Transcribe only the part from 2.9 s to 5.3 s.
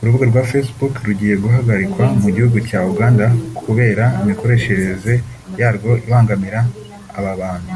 Uganda kubera imikoreshereze